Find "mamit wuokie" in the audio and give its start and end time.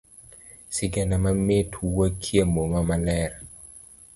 1.23-2.43